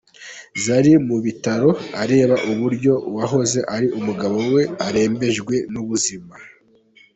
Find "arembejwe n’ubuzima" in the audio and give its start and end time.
4.87-6.33